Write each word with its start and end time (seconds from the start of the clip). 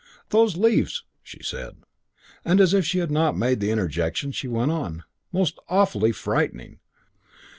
"Those 0.29 0.57
leaves!" 0.57 1.03
she 1.21 1.43
said. 1.43 1.75
And 2.43 2.59
as 2.59 2.73
if 2.73 2.83
she 2.83 2.97
had 2.97 3.11
not 3.11 3.37
made 3.37 3.59
the 3.59 3.69
interjection 3.69 4.31
she 4.31 4.47
went 4.47 4.71
on, 4.71 5.03
"Most 5.31 5.59
awfully 5.69 6.11
frightening. 6.11 6.79